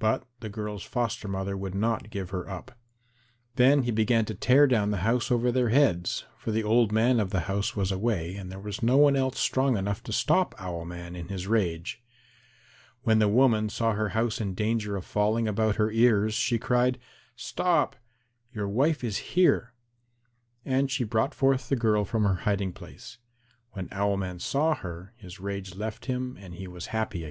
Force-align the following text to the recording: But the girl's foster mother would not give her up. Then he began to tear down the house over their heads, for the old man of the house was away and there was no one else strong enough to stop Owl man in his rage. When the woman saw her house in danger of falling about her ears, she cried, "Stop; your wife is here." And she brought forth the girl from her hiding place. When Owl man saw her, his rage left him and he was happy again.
But 0.00 0.24
the 0.40 0.48
girl's 0.48 0.82
foster 0.82 1.28
mother 1.28 1.56
would 1.56 1.72
not 1.72 2.10
give 2.10 2.30
her 2.30 2.50
up. 2.50 2.72
Then 3.54 3.84
he 3.84 3.92
began 3.92 4.24
to 4.24 4.34
tear 4.34 4.66
down 4.66 4.90
the 4.90 4.96
house 5.06 5.30
over 5.30 5.52
their 5.52 5.68
heads, 5.68 6.24
for 6.36 6.50
the 6.50 6.64
old 6.64 6.90
man 6.90 7.20
of 7.20 7.30
the 7.30 7.42
house 7.42 7.76
was 7.76 7.92
away 7.92 8.34
and 8.34 8.50
there 8.50 8.58
was 8.58 8.82
no 8.82 8.96
one 8.96 9.14
else 9.14 9.38
strong 9.38 9.76
enough 9.76 10.02
to 10.02 10.12
stop 10.12 10.56
Owl 10.60 10.84
man 10.84 11.14
in 11.14 11.28
his 11.28 11.46
rage. 11.46 12.02
When 13.04 13.20
the 13.20 13.28
woman 13.28 13.68
saw 13.68 13.92
her 13.92 14.08
house 14.08 14.40
in 14.40 14.54
danger 14.54 14.96
of 14.96 15.04
falling 15.04 15.46
about 15.46 15.76
her 15.76 15.92
ears, 15.92 16.34
she 16.34 16.58
cried, 16.58 16.98
"Stop; 17.36 17.94
your 18.52 18.66
wife 18.66 19.04
is 19.04 19.18
here." 19.38 19.74
And 20.64 20.90
she 20.90 21.04
brought 21.04 21.36
forth 21.36 21.68
the 21.68 21.76
girl 21.76 22.04
from 22.04 22.24
her 22.24 22.34
hiding 22.50 22.72
place. 22.72 23.18
When 23.74 23.86
Owl 23.92 24.16
man 24.16 24.40
saw 24.40 24.74
her, 24.74 25.12
his 25.16 25.38
rage 25.38 25.76
left 25.76 26.06
him 26.06 26.36
and 26.40 26.54
he 26.54 26.66
was 26.66 26.86
happy 26.86 27.18
again. 27.18 27.24